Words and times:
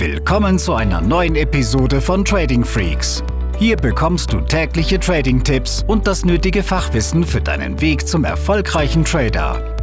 Willkommen 0.00 0.58
zu 0.58 0.72
einer 0.72 1.02
neuen 1.02 1.36
Episode 1.36 2.00
von 2.00 2.24
Trading 2.24 2.64
Freaks. 2.64 3.22
Hier 3.58 3.76
bekommst 3.76 4.32
du 4.32 4.40
tägliche 4.40 4.98
Trading-Tipps 4.98 5.84
und 5.86 6.06
das 6.06 6.24
nötige 6.24 6.62
Fachwissen 6.62 7.22
für 7.22 7.42
deinen 7.42 7.82
Weg 7.82 8.08
zum 8.08 8.24
erfolgreichen 8.24 9.04
Trader. 9.04 9.76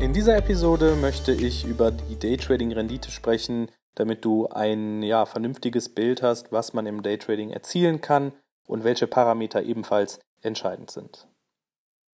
In 0.00 0.12
dieser 0.12 0.36
Episode 0.36 0.96
möchte 0.96 1.30
ich 1.30 1.64
über 1.64 1.92
die 1.92 2.18
Daytrading-Rendite 2.18 3.12
sprechen, 3.12 3.70
damit 3.94 4.24
du 4.24 4.48
ein 4.48 5.04
ja, 5.04 5.26
vernünftiges 5.26 5.90
Bild 5.90 6.22
hast, 6.22 6.50
was 6.50 6.72
man 6.72 6.86
im 6.86 7.04
Daytrading 7.04 7.50
erzielen 7.50 8.00
kann 8.00 8.32
und 8.66 8.82
welche 8.82 9.06
Parameter 9.06 9.62
ebenfalls 9.62 10.18
entscheidend 10.42 10.90
sind. 10.90 11.28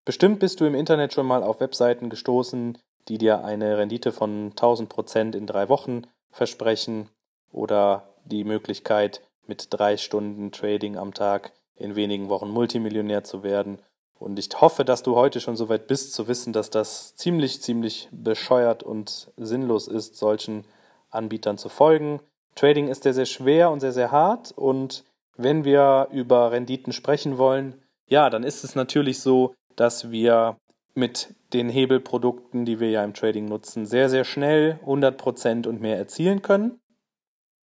Bestimmt 0.04 0.42
bist 0.42 0.60
du 0.60 0.66
im 0.66 0.76
Internet 0.76 1.14
schon 1.14 1.28
mal 1.28 1.44
auf 1.44 1.62
Webseiten 1.62 2.10
gestoßen, 2.10 2.78
die 3.08 3.18
dir 3.18 3.44
eine 3.44 3.78
Rendite 3.78 4.12
von 4.12 4.52
1000 4.52 4.90
Prozent 4.90 5.36
in 5.36 5.48
drei 5.48 5.70
Wochen 5.70 6.04
versprechen 6.32 7.10
oder 7.52 8.04
die 8.26 8.44
Möglichkeit, 8.44 9.22
mit 9.48 9.68
drei 9.70 9.98
Stunden 9.98 10.52
Trading 10.52 10.98
am 10.98 11.14
Tag 11.14 11.54
in 11.76 11.96
wenigen 11.96 12.30
Wochen 12.30 12.50
Multimillionär 12.50 13.24
zu 13.24 13.44
werden. 13.44 13.80
Und 14.18 14.40
ich 14.40 14.50
hoffe, 14.60 14.86
dass 14.86 15.04
du 15.04 15.16
heute 15.16 15.40
schon 15.40 15.56
so 15.56 15.70
weit 15.70 15.88
bist, 15.88 16.14
zu 16.14 16.28
wissen, 16.28 16.54
dass 16.54 16.70
das 16.70 17.16
ziemlich, 17.16 17.62
ziemlich 17.62 18.10
bescheuert 18.12 18.82
und 18.82 19.32
sinnlos 19.38 19.88
ist, 19.88 20.16
solchen 20.16 20.66
Anbietern 21.10 21.58
zu 21.58 21.70
folgen. 21.70 22.22
Trading 22.56 22.88
ist 22.88 23.04
sehr, 23.04 23.14
sehr 23.14 23.26
schwer 23.26 23.70
und 23.72 23.82
sehr, 23.82 23.92
sehr 23.92 24.12
hart. 24.12 24.52
Und 24.52 25.04
wenn 25.36 25.66
wir 25.66 26.08
über 26.12 26.52
Renditen 26.52 26.94
sprechen 26.94 27.38
wollen, 27.38 27.82
ja, 28.08 28.30
dann 28.30 28.44
ist 28.44 28.64
es 28.64 28.76
natürlich 28.76 29.20
so, 29.20 29.54
dass 29.76 30.12
wir 30.12 30.58
mit 30.96 31.36
den 31.54 31.70
Hebelprodukten, 31.70 32.66
die 32.66 32.80
wir 32.80 32.90
ja 32.90 33.04
im 33.04 33.14
Trading 33.14 33.46
nutzen, 33.46 33.86
sehr, 33.86 34.10
sehr 34.10 34.24
schnell 34.24 34.80
100% 34.86 35.68
und 35.68 35.82
mehr 35.82 35.98
erzielen 35.98 36.42
können. 36.42 36.80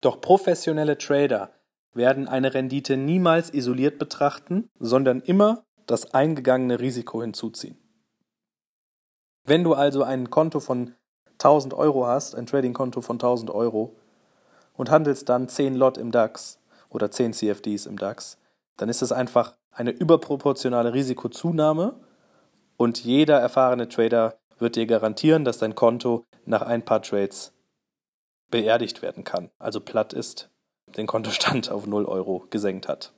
Doch 0.01 0.21
professionelle 0.21 0.99
Trader 0.99 1.51
werden 1.95 2.29
eine 2.29 2.55
Rendite 2.55 2.97
niemals 2.97 3.53
isoliert 3.53 3.99
betrachten, 3.99 4.69
sondern 4.79 5.21
immer 5.21 5.65
das 5.87 6.15
eingegangene 6.15 6.81
Risiko 6.81 7.23
hinzuziehen. 7.23 7.77
Wenn 9.45 9.65
du 9.65 9.75
also 9.75 10.03
ein 10.03 10.31
Konto 10.31 10.61
von 10.61 10.95
1000 11.33 11.75
Euro 11.75 12.07
hast, 12.07 12.35
ein 12.35 12.47
Trading-Konto 12.47 13.01
von 13.01 13.17
1000 13.17 13.51
Euro 13.51 13.97
und 14.75 14.91
handelst 14.91 15.29
dann 15.29 15.49
10 15.49 15.75
Lot 15.75 15.99
im 15.99 16.13
DAX 16.13 16.61
oder 16.89 17.11
10 17.11 17.33
CFDs 17.33 17.87
im 17.87 17.99
DAX, 17.99 18.39
dann 18.77 18.89
ist 18.89 19.03
es 19.03 19.11
einfach 19.11 19.55
eine 19.73 19.91
überproportionale 19.91 20.95
Risikozunahme 20.95 21.95
und 22.77 23.05
jeder 23.05 23.39
erfahrene 23.39 23.89
Trader 23.89 24.39
wird 24.59 24.77
dir 24.77 24.87
garantieren, 24.87 25.45
dass 25.45 25.59
dein 25.59 25.75
Konto 25.75 26.25
nach 26.45 26.63
ein 26.63 26.85
paar 26.85 27.03
Trades 27.03 27.53
beerdigt 28.51 29.03
werden 29.03 29.25
kann, 29.25 29.51
also 29.59 29.81
platt 29.81 30.13
ist, 30.13 30.51
den 30.97 31.07
Kontostand 31.07 31.71
auf 31.71 31.87
0 31.87 32.05
Euro 32.05 32.47
gesenkt 32.51 32.89
hat. 32.89 33.13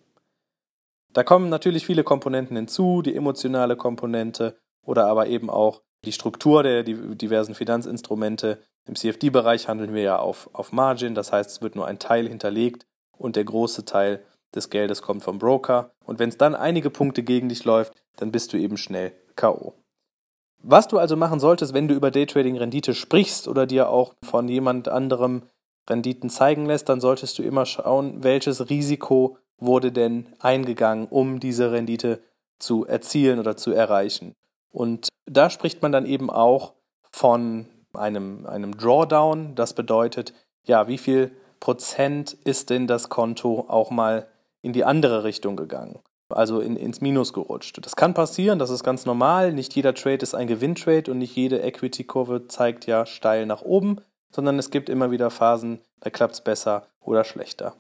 Da 1.12 1.22
kommen 1.22 1.48
natürlich 1.48 1.86
viele 1.86 2.02
Komponenten 2.04 2.56
hinzu, 2.56 3.02
die 3.02 3.14
emotionale 3.14 3.76
Komponente 3.76 4.56
oder 4.84 5.06
aber 5.06 5.28
eben 5.28 5.48
auch 5.48 5.82
die 6.04 6.12
Struktur 6.12 6.62
der 6.62 6.82
diversen 6.82 7.54
Finanzinstrumente. 7.54 8.62
Im 8.86 8.96
CFD-Bereich 8.96 9.68
handeln 9.68 9.94
wir 9.94 10.02
ja 10.02 10.18
auf, 10.18 10.50
auf 10.52 10.72
Margin, 10.72 11.14
das 11.14 11.32
heißt, 11.32 11.50
es 11.50 11.62
wird 11.62 11.76
nur 11.76 11.86
ein 11.86 11.98
Teil 11.98 12.28
hinterlegt 12.28 12.86
und 13.16 13.36
der 13.36 13.44
große 13.44 13.84
Teil 13.84 14.24
des 14.54 14.70
Geldes 14.70 15.02
kommt 15.02 15.22
vom 15.22 15.38
Broker. 15.38 15.92
Und 16.04 16.18
wenn 16.18 16.28
es 16.28 16.36
dann 16.36 16.54
einige 16.54 16.90
Punkte 16.90 17.22
gegen 17.22 17.48
dich 17.48 17.64
läuft, 17.64 17.94
dann 18.16 18.32
bist 18.32 18.52
du 18.52 18.56
eben 18.56 18.76
schnell 18.76 19.12
K.O. 19.36 19.74
Was 20.62 20.88
du 20.88 20.98
also 20.98 21.16
machen 21.16 21.40
solltest, 21.40 21.74
wenn 21.74 21.88
du 21.88 21.94
über 21.94 22.10
Daytrading-Rendite 22.10 22.94
sprichst 22.94 23.48
oder 23.48 23.66
dir 23.66 23.90
auch 23.90 24.14
von 24.24 24.48
jemand 24.48 24.88
anderem 24.88 25.42
Renditen 25.88 26.30
zeigen 26.30 26.64
lässt, 26.64 26.88
dann 26.88 27.00
solltest 27.00 27.38
du 27.38 27.42
immer 27.42 27.66
schauen, 27.66 28.22
welches 28.24 28.70
Risiko 28.70 29.36
wurde 29.58 29.92
denn 29.92 30.26
eingegangen, 30.38 31.06
um 31.08 31.40
diese 31.40 31.72
Rendite 31.72 32.20
zu 32.58 32.86
erzielen 32.86 33.38
oder 33.38 33.56
zu 33.56 33.72
erreichen. 33.72 34.34
Und 34.70 35.08
da 35.26 35.50
spricht 35.50 35.82
man 35.82 35.92
dann 35.92 36.06
eben 36.06 36.30
auch 36.30 36.72
von 37.12 37.66
einem, 37.92 38.46
einem 38.46 38.76
Drawdown. 38.76 39.54
Das 39.54 39.74
bedeutet, 39.74 40.32
ja, 40.64 40.88
wie 40.88 40.98
viel 40.98 41.30
Prozent 41.60 42.32
ist 42.32 42.70
denn 42.70 42.86
das 42.86 43.08
Konto 43.08 43.66
auch 43.68 43.90
mal 43.90 44.26
in 44.62 44.72
die 44.72 44.84
andere 44.84 45.24
Richtung 45.24 45.56
gegangen? 45.56 45.98
Also 46.34 46.60
in, 46.60 46.76
ins 46.76 47.00
Minus 47.00 47.32
gerutscht. 47.32 47.78
Das 47.84 47.96
kann 47.96 48.14
passieren, 48.14 48.58
das 48.58 48.70
ist 48.70 48.84
ganz 48.84 49.06
normal. 49.06 49.52
Nicht 49.52 49.74
jeder 49.74 49.94
Trade 49.94 50.22
ist 50.22 50.34
ein 50.34 50.46
Gewinntrade 50.46 51.10
und 51.10 51.18
nicht 51.18 51.34
jede 51.36 51.62
Equity-Kurve 51.62 52.48
zeigt 52.48 52.86
ja 52.86 53.06
steil 53.06 53.46
nach 53.46 53.62
oben, 53.62 54.00
sondern 54.30 54.58
es 54.58 54.70
gibt 54.70 54.88
immer 54.88 55.10
wieder 55.10 55.30
Phasen, 55.30 55.80
da 56.00 56.10
klappt 56.10 56.34
es 56.34 56.40
besser 56.40 56.88
oder 57.00 57.24
schlechter. 57.24 57.76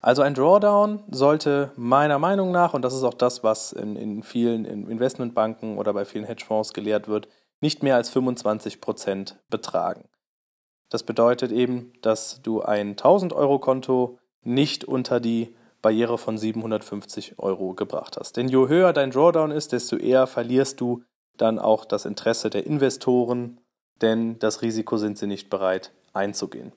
Also 0.00 0.22
ein 0.22 0.34
Drawdown 0.34 1.02
sollte 1.10 1.72
meiner 1.76 2.18
Meinung 2.18 2.52
nach, 2.52 2.74
und 2.74 2.82
das 2.82 2.94
ist 2.94 3.02
auch 3.02 3.14
das, 3.14 3.42
was 3.42 3.72
in, 3.72 3.96
in 3.96 4.22
vielen 4.22 4.64
Investmentbanken 4.64 5.78
oder 5.78 5.92
bei 5.92 6.04
vielen 6.04 6.24
Hedgefonds 6.24 6.72
gelehrt 6.72 7.08
wird, 7.08 7.28
nicht 7.60 7.82
mehr 7.82 7.96
als 7.96 8.14
25% 8.14 9.34
betragen. 9.48 10.08
Das 10.90 11.02
bedeutet 11.02 11.50
eben, 11.50 11.92
dass 12.02 12.42
du 12.42 12.62
ein 12.62 12.90
1000 12.90 13.32
Euro 13.32 13.58
Konto 13.58 14.18
nicht 14.42 14.84
unter 14.84 15.18
die 15.18 15.56
Barriere 15.86 16.18
von 16.18 16.36
750 16.36 17.38
Euro 17.38 17.72
gebracht 17.72 18.16
hast. 18.18 18.36
Denn 18.36 18.48
je 18.48 18.66
höher 18.66 18.92
dein 18.92 19.12
Drawdown 19.12 19.52
ist, 19.52 19.70
desto 19.70 19.96
eher 19.96 20.26
verlierst 20.26 20.80
du 20.80 21.04
dann 21.36 21.60
auch 21.60 21.84
das 21.84 22.06
Interesse 22.06 22.50
der 22.50 22.66
Investoren, 22.66 23.60
denn 24.02 24.36
das 24.40 24.62
Risiko 24.62 24.96
sind 24.96 25.16
sie 25.16 25.28
nicht 25.28 25.48
bereit 25.48 25.92
einzugehen. 26.12 26.72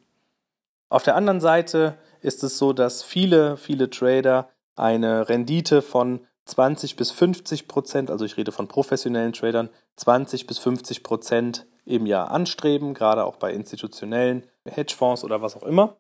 Auf 0.90 1.02
der 1.02 1.16
anderen 1.16 1.42
Seite 1.42 1.98
ist 2.22 2.44
es 2.44 2.59
so, 2.59 2.72
dass 2.72 3.02
viele, 3.02 3.58
viele 3.58 3.90
Trader 3.90 4.48
eine 4.75 5.28
Rendite 5.28 5.81
von 5.81 6.19
20 6.46 6.96
bis 6.96 7.09
50 7.09 7.68
Prozent, 7.68 8.12
also 8.12 8.25
ich 8.25 8.38
rede 8.38 8.52
von 8.52 8.68
professionellen 8.68 9.34
Tradern, 9.34 9.69
20 9.96 10.46
bis 10.46 10.59
50 10.59 11.02
Prozent 11.02 11.66
im 11.84 12.06
Jahr 12.06 12.30
anstreben, 12.30 12.94
gerade 12.94 13.25
auch 13.25 13.38
bei 13.38 13.53
institutionellen 13.53 14.44
Hedgefonds 14.66 15.24
oder 15.24 15.42
was 15.42 15.58
auch 15.58 15.64
immer. 15.64 15.98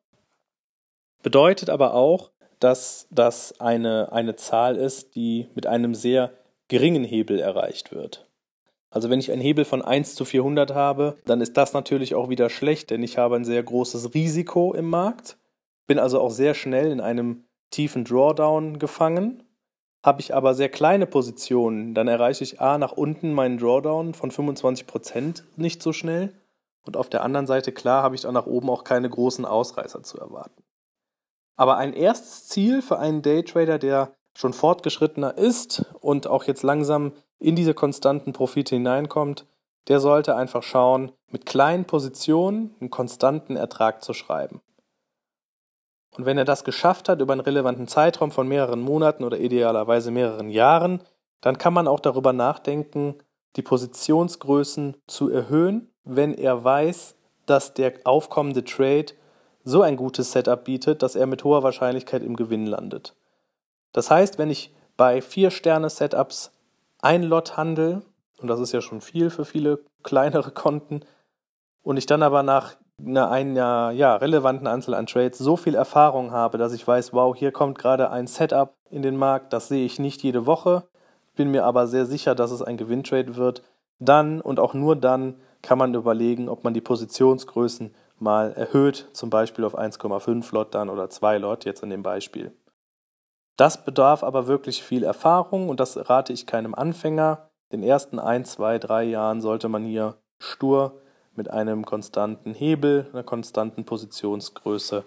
Bedeutet 1.23 1.71
aber 1.71 1.95
auch, 1.95 2.29
dass 2.59 3.07
das 3.09 3.59
eine, 3.59 4.11
eine 4.11 4.35
Zahl 4.35 4.75
ist, 4.75 5.15
die 5.15 5.47
mit 5.55 5.65
einem 5.65 5.95
sehr 5.95 6.31
geringen 6.67 7.03
Hebel 7.03 7.39
erreicht 7.39 7.91
wird. 7.91 8.29
Also 8.91 9.09
wenn 9.09 9.19
ich 9.19 9.31
einen 9.31 9.41
Hebel 9.41 9.65
von 9.65 9.81
1 9.81 10.15
zu 10.15 10.25
400 10.25 10.73
habe, 10.73 11.17
dann 11.25 11.41
ist 11.41 11.57
das 11.57 11.73
natürlich 11.73 12.15
auch 12.15 12.29
wieder 12.29 12.49
schlecht, 12.49 12.89
denn 12.89 13.03
ich 13.03 13.17
habe 13.17 13.35
ein 13.35 13.45
sehr 13.45 13.61
großes 13.61 14.13
Risiko 14.13 14.73
im 14.73 14.89
Markt, 14.89 15.37
bin 15.87 15.99
also 15.99 16.19
auch 16.19 16.31
sehr 16.31 16.53
schnell 16.53 16.91
in 16.91 17.01
einem 17.01 17.43
tiefen 17.69 18.03
Drawdown 18.03 18.79
gefangen. 18.79 19.43
Habe 20.03 20.21
ich 20.21 20.33
aber 20.33 20.53
sehr 20.53 20.69
kleine 20.69 21.05
Positionen, 21.05 21.93
dann 21.93 22.07
erreiche 22.07 22.43
ich 22.43 22.61
A 22.61 22.77
nach 22.77 22.93
unten 22.93 23.33
meinen 23.33 23.57
Drawdown 23.57 24.13
von 24.13 24.31
25% 24.31 25.43
nicht 25.57 25.83
so 25.83 25.93
schnell 25.93 26.33
und 26.85 26.97
auf 26.97 27.09
der 27.09 27.23
anderen 27.23 27.47
Seite 27.47 27.71
klar 27.71 28.01
habe 28.01 28.15
ich 28.15 28.21
dann 28.21 28.33
nach 28.33 28.47
oben 28.47 28.69
auch 28.69 28.83
keine 28.83 29.09
großen 29.09 29.45
Ausreißer 29.45 30.01
zu 30.01 30.17
erwarten. 30.17 30.63
Aber 31.59 31.75
ein 31.75 31.91
erstes 31.91 32.47
Ziel 32.47 32.81
für 32.81 32.99
einen 32.99 33.21
Daytrader, 33.21 33.79
der 33.79 34.15
schon 34.33 34.53
fortgeschrittener 34.53 35.37
ist 35.37 35.85
und 35.99 36.25
auch 36.25 36.45
jetzt 36.45 36.63
langsam 36.63 37.11
in 37.37 37.57
diese 37.57 37.73
konstanten 37.73 38.31
Profite 38.31 38.75
hineinkommt, 38.75 39.45
der 39.89 39.99
sollte 39.99 40.37
einfach 40.37 40.63
schauen, 40.63 41.11
mit 41.27 41.45
kleinen 41.45 41.83
Positionen 41.83 42.73
einen 42.79 42.89
konstanten 42.89 43.57
Ertrag 43.57 44.01
zu 44.05 44.13
schreiben. 44.13 44.61
Und 46.15 46.25
wenn 46.25 46.37
er 46.37 46.45
das 46.45 46.63
geschafft 46.63 47.09
hat 47.09 47.19
über 47.19 47.33
einen 47.33 47.41
relevanten 47.41 47.89
Zeitraum 47.89 48.31
von 48.31 48.47
mehreren 48.47 48.79
Monaten 48.79 49.25
oder 49.25 49.37
idealerweise 49.37 50.11
mehreren 50.11 50.49
Jahren, 50.49 51.03
dann 51.41 51.57
kann 51.57 51.73
man 51.73 51.89
auch 51.89 51.99
darüber 51.99 52.31
nachdenken, 52.31 53.15
die 53.57 53.63
Positionsgrößen 53.63 54.95
zu 55.07 55.29
erhöhen, 55.29 55.91
wenn 56.05 56.33
er 56.33 56.63
weiß, 56.63 57.15
dass 57.45 57.73
der 57.73 57.95
aufkommende 58.05 58.63
Trade 58.63 59.07
so 59.63 59.81
ein 59.81 59.97
gutes 59.97 60.31
Setup 60.31 60.63
bietet, 60.63 61.03
dass 61.03 61.15
er 61.15 61.27
mit 61.27 61.43
hoher 61.43 61.63
Wahrscheinlichkeit 61.63 62.23
im 62.23 62.35
Gewinn 62.35 62.65
landet. 62.65 63.15
Das 63.91 64.09
heißt, 64.09 64.37
wenn 64.37 64.49
ich 64.49 64.73
bei 64.97 65.21
vier 65.21 65.51
Sterne 65.51 65.89
Setups 65.89 66.51
ein 67.01 67.23
Lot 67.23 67.57
handle, 67.57 68.01
und 68.41 68.47
das 68.47 68.59
ist 68.59 68.71
ja 68.71 68.81
schon 68.81 69.01
viel 69.01 69.29
für 69.29 69.45
viele 69.45 69.79
kleinere 70.03 70.51
Konten, 70.51 71.01
und 71.81 71.97
ich 71.97 72.05
dann 72.05 72.23
aber 72.23 72.43
nach 72.43 72.75
einer, 72.99 73.31
einer 73.31 73.91
ja, 73.91 74.15
relevanten 74.15 74.67
Anzahl 74.67 74.93
an 74.93 75.05
Trades 75.05 75.37
so 75.37 75.55
viel 75.55 75.75
Erfahrung 75.75 76.31
habe, 76.31 76.57
dass 76.57 76.73
ich 76.73 76.85
weiß, 76.85 77.13
wow, 77.13 77.35
hier 77.35 77.51
kommt 77.51 77.77
gerade 77.77 78.11
ein 78.11 78.27
Setup 78.27 78.73
in 78.89 79.01
den 79.01 79.15
Markt, 79.15 79.53
das 79.53 79.69
sehe 79.69 79.85
ich 79.85 79.99
nicht 79.99 80.21
jede 80.23 80.45
Woche, 80.45 80.83
bin 81.35 81.51
mir 81.51 81.63
aber 81.63 81.87
sehr 81.87 82.05
sicher, 82.05 82.35
dass 82.35 82.51
es 82.51 82.61
ein 82.61 82.77
Gewinntrade 82.77 83.35
wird, 83.37 83.63
dann 83.99 84.41
und 84.41 84.59
auch 84.59 84.73
nur 84.73 84.95
dann 84.95 85.35
kann 85.61 85.77
man 85.77 85.93
überlegen, 85.93 86.49
ob 86.49 86.63
man 86.63 86.73
die 86.73 86.81
Positionsgrößen 86.81 87.93
mal 88.21 88.53
erhöht, 88.53 89.09
zum 89.13 89.29
Beispiel 89.29 89.65
auf 89.65 89.77
1,5 89.77 90.53
Lot 90.53 90.73
dann 90.75 90.89
oder 90.89 91.09
2 91.09 91.37
Lot, 91.37 91.65
jetzt 91.65 91.83
in 91.83 91.89
dem 91.89 92.03
Beispiel. 92.03 92.53
Das 93.57 93.83
bedarf 93.83 94.23
aber 94.23 94.47
wirklich 94.47 94.83
viel 94.83 95.03
Erfahrung 95.03 95.69
und 95.69 95.79
das 95.79 96.09
rate 96.09 96.31
ich 96.31 96.45
keinem 96.45 96.73
Anfänger. 96.73 97.49
Den 97.71 97.83
ersten 97.83 98.19
1, 98.19 98.53
2, 98.53 98.79
3 98.79 99.03
Jahren 99.03 99.41
sollte 99.41 99.67
man 99.67 99.83
hier 99.83 100.15
stur 100.39 101.01
mit 101.35 101.49
einem 101.49 101.85
konstanten 101.85 102.53
Hebel, 102.53 103.07
einer 103.11 103.23
konstanten 103.23 103.85
Positionsgröße 103.85 105.03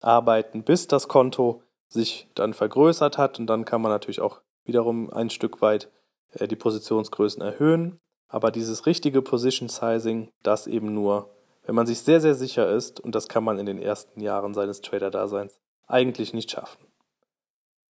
arbeiten, 0.00 0.62
bis 0.62 0.88
das 0.88 1.08
Konto 1.08 1.62
sich 1.88 2.28
dann 2.34 2.54
vergrößert 2.54 3.18
hat 3.18 3.38
und 3.38 3.46
dann 3.46 3.64
kann 3.64 3.82
man 3.82 3.92
natürlich 3.92 4.20
auch 4.20 4.40
wiederum 4.64 5.12
ein 5.12 5.30
Stück 5.30 5.62
weit 5.62 5.90
äh, 6.32 6.48
die 6.48 6.56
Positionsgrößen 6.56 7.42
erhöhen. 7.42 7.98
Aber 8.28 8.50
dieses 8.50 8.86
richtige 8.86 9.22
Position 9.22 9.68
Sizing, 9.68 10.30
das 10.42 10.66
eben 10.66 10.92
nur, 10.92 11.30
wenn 11.66 11.74
man 11.74 11.86
sich 11.86 12.00
sehr, 12.00 12.20
sehr 12.20 12.34
sicher 12.34 12.68
ist 12.70 13.00
und 13.00 13.14
das 13.14 13.28
kann 13.28 13.44
man 13.44 13.58
in 13.58 13.66
den 13.66 13.80
ersten 13.80 14.20
Jahren 14.20 14.54
seines 14.54 14.80
Trader-Daseins 14.80 15.58
eigentlich 15.86 16.32
nicht 16.32 16.50
schaffen. 16.50 16.86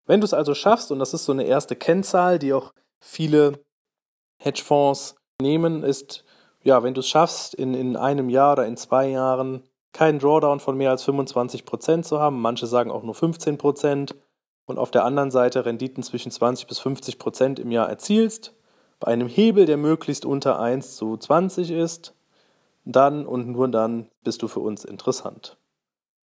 Wenn 0.06 0.22
du 0.22 0.26
es 0.26 0.34
also 0.34 0.54
schaffst, 0.54 0.92
und 0.92 1.00
das 1.00 1.14
ist 1.14 1.26
so 1.26 1.32
eine 1.32 1.44
erste 1.44 1.76
Kennzahl, 1.76 2.40
die 2.40 2.54
auch 2.54 2.74
viele 3.00 3.60
Hedgefonds 4.38 5.16
nehmen, 5.42 5.84
ist, 5.84 6.24
ja, 6.62 6.84
wenn 6.84 6.94
du 6.94 7.00
es 7.00 7.08
schaffst, 7.08 7.56
in, 7.56 7.74
in 7.74 7.96
einem 7.96 8.30
Jahr 8.30 8.54
oder 8.54 8.66
in 8.66 8.78
zwei 8.78 9.10
Jahren 9.10 9.64
keinen 9.92 10.20
Drawdown 10.20 10.60
von 10.60 10.78
mehr 10.78 10.92
als 10.92 11.06
25% 11.06 12.04
zu 12.04 12.20
haben, 12.20 12.42
manche 12.42 12.68
sagen 12.68 12.92
auch 12.92 13.04
nur 13.04 13.16
15%, 13.16 14.14
und 14.66 14.80
auf 14.80 14.92
der 14.92 15.04
anderen 15.04 15.32
Seite 15.32 15.66
Renditen 15.66 16.04
zwischen 16.04 16.32
20 16.32 16.68
bis 16.68 16.80
50% 16.82 17.60
im 17.60 17.72
Jahr 17.72 17.90
erzielst, 17.90 18.54
bei 19.00 19.12
einem 19.12 19.28
Hebel, 19.28 19.66
der 19.66 19.78
möglichst 19.78 20.26
unter 20.26 20.60
1 20.60 20.96
zu 20.96 21.18
20 21.18 21.72
ist, 21.72 22.14
dann 22.86 23.26
und 23.26 23.50
nur 23.50 23.68
dann 23.68 24.10
bist 24.24 24.42
du 24.42 24.48
für 24.48 24.60
uns 24.60 24.86
interessant. 24.86 25.58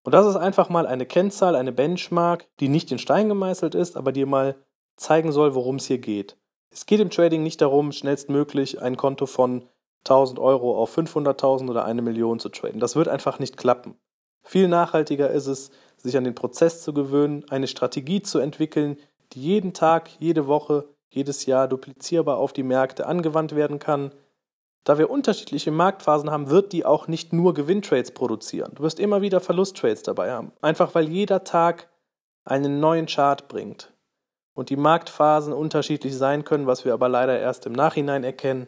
Und 0.05 0.13
das 0.13 0.27
ist 0.27 0.37
einfach 0.37 0.69
mal 0.69 0.87
eine 0.87 1.07
Kennzahl, 1.07 1.55
eine 1.55 1.73
Benchmark, 1.73 2.47
die 2.61 2.69
nicht 2.69 2.91
in 2.93 2.99
Stein 2.99 3.29
gemeißelt 3.29 3.75
ist, 3.75 3.97
aber 3.97 4.13
dir 4.13 4.27
mal 4.27 4.57
zeigen 4.97 5.33
soll, 5.33 5.55
worum 5.55 5.77
es 5.77 5.87
hier 5.87 5.99
geht. 5.99 6.37
Es 6.71 6.87
geht 6.87 7.01
im 7.01 7.11
Trading 7.11 7.43
nicht 7.43 7.61
darum, 7.61 7.93
schnellstmöglich 7.93 8.81
ein 8.83 8.97
Konto 8.97 9.27
von 9.27 9.69
1000 10.05 10.39
Euro 10.39 10.81
auf 10.81 10.97
500.000 10.97 11.69
oder 11.71 11.85
eine 11.85 12.03
Million 12.03 12.39
zu 12.39 12.49
traden. 12.49 12.81
Das 12.81 12.97
wird 12.97 13.09
einfach 13.09 13.39
nicht 13.39 13.57
klappen. 13.57 13.97
Viel 14.43 14.69
nachhaltiger 14.69 15.31
ist 15.31 15.47
es, 15.47 15.71
sich 15.97 16.17
an 16.17 16.25
den 16.25 16.35
Prozess 16.35 16.83
zu 16.83 16.93
gewöhnen, 16.95 17.45
eine 17.51 17.67
Strategie 17.67 18.23
zu 18.23 18.39
entwickeln, 18.39 18.97
die 19.33 19.43
jeden 19.43 19.75
Tag, 19.75 20.11
jede 20.21 20.47
Woche, 20.47 20.89
jedes 21.11 21.47
Jahr 21.47 21.69
duplizierbar 21.69 22.39
auf 22.39 22.53
die 22.53 22.63
Märkte 22.63 23.07
angewandt 23.07 23.55
werden 23.55 23.79
kann. 23.79 24.13
Da 24.89 24.97
wir 24.97 25.11
unterschiedliche 25.11 25.71
Marktphasen 25.71 26.31
haben, 26.31 26.49
wird 26.49 26.73
die 26.73 26.87
auch 26.87 27.09
nicht 27.09 27.35
nur 27.35 27.53
Gewinntrades 27.53 28.11
produzieren. 28.11 28.73
Du 28.75 28.83
wirst 28.83 28.99
immer 28.99 29.21
wieder 29.21 29.39
Verlusttrades 29.39 30.03
dabei 30.03 30.31
haben. 30.31 30.51
Einfach 30.63 30.95
weil 30.95 31.11
jeder 31.11 31.45
Tag 31.45 31.91
einen 32.47 32.81
neuen 32.81 33.05
Chart 33.05 33.49
bringt. 33.49 33.93
Und 34.55 34.71
die 34.71 34.77
Marktphasen 34.77 35.53
unterschiedlich 35.53 36.17
sein 36.17 36.47
können, 36.47 36.67
was 36.67 36.87
wir 36.87 36.95
aber 36.95 37.11
leider 37.11 37.39
erst 37.39 37.67
im 37.67 37.75
Nachhinein 37.75 38.25
erkennen. 38.25 38.67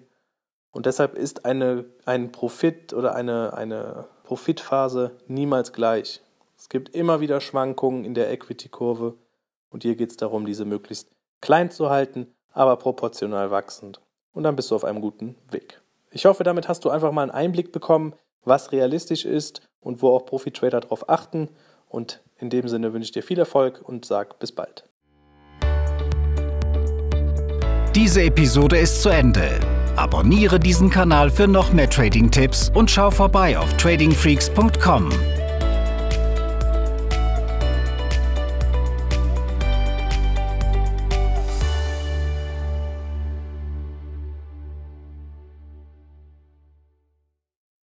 Und 0.73 0.85
deshalb 0.85 1.15
ist 1.15 1.47
eine, 1.47 1.87
ein 2.05 2.33
Profit 2.33 2.93
oder 2.93 3.15
eine, 3.15 3.55
eine 3.55 4.05
Profitphase 4.25 5.13
niemals 5.27 5.73
gleich. 5.73 6.21
Es 6.59 6.69
gibt 6.69 6.95
immer 6.95 7.21
wieder 7.21 7.41
Schwankungen 7.41 8.05
in 8.05 8.13
der 8.13 8.31
Equity-Kurve 8.31 9.15
und 9.71 9.85
hier 9.85 9.97
geht 9.97 10.11
es 10.11 10.19
darum, 10.19 10.45
diese 10.45 10.67
möglichst 10.67 11.09
klein 11.41 11.71
zu 11.71 11.89
halten, 11.89 12.27
aber 12.53 12.77
proportional 12.77 13.51
wachsend. 13.51 14.03
Und 14.35 14.43
dann 14.43 14.55
bist 14.55 14.71
du 14.71 14.75
auf 14.75 14.85
einem 14.85 15.01
guten 15.01 15.37
Weg. 15.51 15.81
Ich 16.13 16.25
hoffe, 16.25 16.43
damit 16.43 16.69
hast 16.69 16.85
du 16.85 16.91
einfach 16.91 17.13
mal 17.13 17.23
einen 17.23 17.31
Einblick 17.31 17.73
bekommen, 17.73 18.15
was 18.45 18.73
realistisch 18.73 19.25
ist 19.25 19.63
und 19.81 20.03
wo 20.03 20.11
auch 20.11 20.27
Profi-Trader 20.27 20.81
darauf 20.81 21.09
achten. 21.09 21.49
Und 21.89 22.21
in 22.39 22.51
dem 22.51 22.69
Sinne 22.69 22.93
wünsche 22.93 23.07
ich 23.07 23.13
dir 23.13 23.23
viel 23.23 23.39
Erfolg 23.39 23.81
und 23.83 24.05
sag 24.05 24.39
bis 24.39 24.53
bald. 24.53 24.85
Diese 27.95 28.23
Episode 28.23 28.79
ist 28.79 29.03
zu 29.03 29.09
Ende. 29.09 29.61
Abonniere 29.97 30.59
diesen 30.59 30.91
Kanal 30.91 31.31
für 31.31 31.47
noch 31.47 31.73
mehr 31.73 31.91
Trading-Tipps 31.91 32.71
und 32.75 32.91
schau 32.91 33.11
vorbei 33.11 33.59
auf 33.59 33.77
tradingfreaks.com. 33.77 35.11